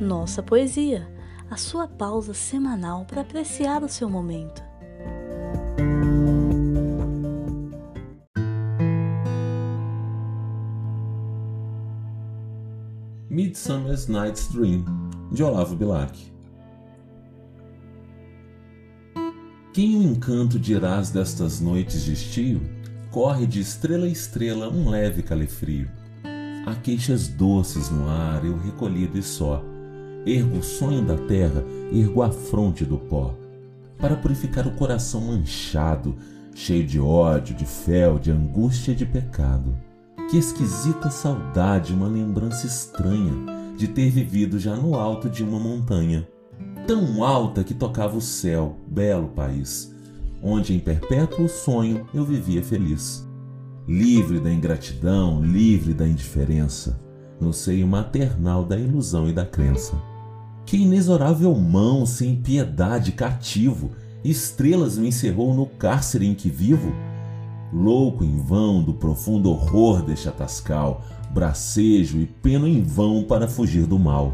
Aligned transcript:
Nossa 0.00 0.42
Poesia, 0.42 1.06
a 1.50 1.58
sua 1.58 1.86
pausa 1.86 2.32
semanal 2.32 3.04
para 3.04 3.20
apreciar 3.20 3.82
o 3.82 3.88
seu 3.88 4.08
momento. 4.08 4.62
Midsummer's 13.28 14.06
Night's 14.06 14.48
Dream, 14.48 14.86
de 15.30 15.42
Olavo 15.42 15.76
Bilac. 15.76 16.32
Quem 19.74 19.98
o 19.98 20.02
encanto 20.02 20.58
dirás 20.58 21.10
destas 21.10 21.60
noites 21.60 22.04
de 22.04 22.14
estio, 22.14 22.62
corre 23.10 23.46
de 23.46 23.60
estrela 23.60 24.06
a 24.06 24.08
estrela 24.08 24.70
um 24.70 24.88
leve 24.88 25.22
calefrio. 25.22 25.90
Há 26.66 26.74
queixas 26.76 27.28
doces 27.28 27.90
no 27.90 28.08
ar, 28.08 28.44
eu 28.44 28.56
recolhido 28.56 29.18
e 29.18 29.22
só, 29.22 29.62
ergo 30.26 30.58
o 30.58 30.62
sonho 30.62 31.02
da 31.02 31.16
terra, 31.16 31.64
ergo 31.92 32.22
a 32.22 32.30
fronte 32.30 32.84
do 32.84 32.98
pó, 32.98 33.34
para 33.98 34.16
purificar 34.16 34.66
o 34.66 34.72
coração 34.72 35.20
manchado, 35.20 36.16
cheio 36.54 36.86
de 36.86 36.98
ódio, 37.00 37.54
de 37.54 37.64
fel, 37.64 38.18
de 38.18 38.30
angústia 38.30 38.92
e 38.92 38.96
de 38.96 39.06
pecado. 39.06 39.74
Que 40.30 40.38
esquisita 40.38 41.10
saudade, 41.10 41.92
uma 41.92 42.06
lembrança 42.06 42.66
estranha 42.66 43.32
de 43.76 43.88
ter 43.88 44.10
vivido 44.10 44.58
já 44.58 44.76
no 44.76 44.94
alto 44.94 45.28
de 45.28 45.42
uma 45.42 45.58
montanha 45.58 46.26
tão 46.90 47.22
alta 47.22 47.62
que 47.62 47.72
tocava 47.72 48.16
o 48.16 48.20
céu, 48.20 48.76
belo 48.88 49.28
país, 49.28 49.94
onde 50.42 50.74
em 50.74 50.80
perpétuo 50.80 51.48
sonho 51.48 52.04
eu 52.12 52.24
vivia 52.24 52.64
feliz. 52.64 53.24
Livre 53.86 54.40
da 54.40 54.52
ingratidão, 54.52 55.40
livre 55.40 55.94
da 55.94 56.04
indiferença, 56.06 57.00
no 57.40 57.52
seio 57.52 57.86
maternal 57.86 58.64
da 58.64 58.76
ilusão 58.76 59.28
e 59.28 59.32
da 59.32 59.46
crença. 59.46 60.09
Que 60.70 60.76
inexorável 60.76 61.52
mão 61.56 62.06
sem 62.06 62.36
piedade 62.36 63.10
cativo, 63.10 63.90
estrelas 64.22 64.96
me 64.96 65.08
encerrou 65.08 65.52
no 65.52 65.66
cárcere 65.66 66.24
em 66.24 66.32
que 66.32 66.48
vivo? 66.48 66.94
Louco 67.72 68.22
em 68.22 68.36
vão 68.36 68.80
do 68.80 68.94
profundo 68.94 69.50
horror 69.50 70.00
deste 70.00 70.28
atascal, 70.28 71.04
bracejo 71.34 72.20
e 72.20 72.26
peno 72.26 72.68
em 72.68 72.84
vão 72.84 73.24
para 73.24 73.48
fugir 73.48 73.84
do 73.84 73.98
mal. 73.98 74.32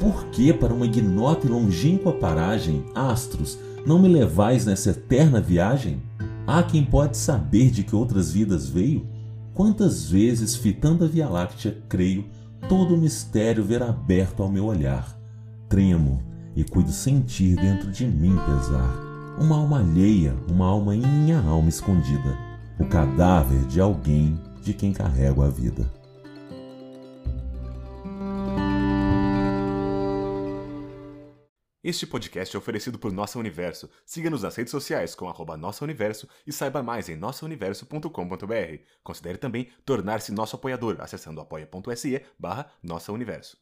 Por 0.00 0.24
que, 0.30 0.54
para 0.54 0.72
uma 0.72 0.86
ignota 0.86 1.46
e 1.46 1.50
longínqua 1.50 2.14
paragem, 2.14 2.82
astros, 2.94 3.58
não 3.86 3.98
me 3.98 4.08
levais 4.08 4.64
nessa 4.64 4.88
eterna 4.88 5.38
viagem? 5.38 6.00
Há 6.46 6.62
quem 6.62 6.82
pode 6.82 7.18
saber 7.18 7.70
de 7.70 7.82
que 7.82 7.94
outras 7.94 8.32
vidas 8.32 8.66
veio? 8.66 9.06
Quantas 9.52 10.08
vezes, 10.08 10.56
fitando 10.56 11.04
a 11.04 11.06
Via 11.06 11.28
Láctea, 11.28 11.76
creio, 11.90 12.24
todo 12.70 12.94
o 12.94 12.98
mistério 12.98 13.62
ver 13.62 13.82
aberto 13.82 14.42
ao 14.42 14.50
meu 14.50 14.64
olhar. 14.64 15.22
Tremo 15.68 16.22
e 16.54 16.62
cuido 16.62 16.92
sentir 16.92 17.56
dentro 17.56 17.90
de 17.90 18.06
mim 18.06 18.36
pesar. 18.36 19.02
Uma 19.38 19.56
alma 19.56 19.80
alheia, 19.80 20.34
uma 20.48 20.66
alma 20.66 20.94
em 20.94 21.00
minha 21.00 21.40
alma 21.40 21.68
escondida. 21.68 22.38
O 22.78 22.86
cadáver 22.86 23.64
de 23.66 23.80
alguém 23.80 24.38
de 24.62 24.72
quem 24.74 24.92
carrego 24.92 25.42
a 25.42 25.48
vida. 25.48 25.90
Este 31.82 32.06
podcast 32.06 32.56
é 32.56 32.58
oferecido 32.58 32.98
por 32.98 33.12
Nossa 33.12 33.38
Universo. 33.38 33.90
Siga-nos 34.06 34.42
nas 34.42 34.56
redes 34.56 34.70
sociais 34.70 35.14
com 35.14 35.28
arroba 35.28 35.54
Nossa 35.54 35.84
Universo 35.84 36.26
e 36.46 36.52
saiba 36.52 36.82
mais 36.82 37.10
em 37.10 37.16
nossauniverso.com.br. 37.16 38.78
Considere 39.02 39.36
também 39.36 39.68
tornar-se 39.84 40.32
nosso 40.32 40.56
apoiador 40.56 40.96
acessando 41.00 41.42
apoia.se 41.42 42.24
barra 42.38 42.70
Nossa 42.82 43.12
Universo. 43.12 43.58